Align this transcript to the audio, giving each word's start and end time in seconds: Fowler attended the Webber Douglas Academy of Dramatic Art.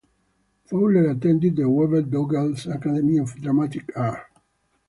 Fowler 0.65 1.11
attended 1.11 1.55
the 1.55 1.69
Webber 1.69 2.01
Douglas 2.01 2.65
Academy 2.65 3.19
of 3.19 3.39
Dramatic 3.39 3.95
Art. 3.95 4.25